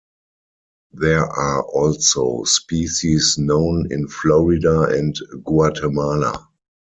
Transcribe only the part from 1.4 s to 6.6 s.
also species known in Florida and Guatemala.